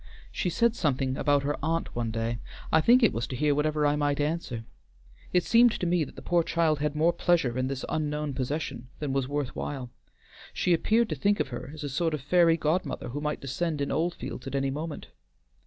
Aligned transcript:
She 0.31 0.49
said 0.49 0.75
something 0.75 1.15
about 1.15 1.43
her 1.43 1.57
aunt 1.63 1.95
one 1.95 2.09
day; 2.09 2.39
I 2.71 2.81
think 2.81 3.03
it 3.03 3.13
was 3.13 3.27
to 3.27 3.35
hear 3.35 3.53
whatever 3.53 3.85
I 3.85 3.95
might 3.95 4.19
answer. 4.19 4.63
It 5.31 5.43
seemed 5.43 5.73
to 5.79 5.85
me 5.85 6.03
that 6.03 6.15
the 6.15 6.23
poor 6.23 6.41
child 6.41 6.79
had 6.79 6.95
more 6.95 7.13
pleasure 7.13 7.55
in 7.55 7.67
this 7.67 7.85
unknown 7.87 8.33
possession 8.33 8.87
than 8.97 9.13
was 9.13 9.27
worth 9.27 9.55
while; 9.55 9.91
she 10.53 10.73
appeared 10.73 11.09
to 11.09 11.15
think 11.15 11.39
of 11.39 11.49
her 11.49 11.69
as 11.71 11.83
a 11.83 11.87
sort 11.89 12.15
of 12.15 12.21
fairy 12.21 12.57
godmother 12.57 13.09
who 13.09 13.21
might 13.21 13.41
descend 13.41 13.79
in 13.79 13.91
Oldfields 13.91 14.47
at 14.47 14.55
any 14.55 14.71
moment." 14.71 15.09